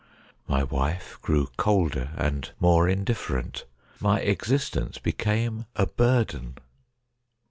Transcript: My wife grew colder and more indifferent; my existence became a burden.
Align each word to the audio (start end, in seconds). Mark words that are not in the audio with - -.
My 0.47 0.63
wife 0.63 1.19
grew 1.21 1.49
colder 1.57 2.09
and 2.17 2.49
more 2.59 2.89
indifferent; 2.89 3.65
my 3.99 4.19
existence 4.21 4.97
became 4.97 5.67
a 5.75 5.85
burden. 5.85 6.57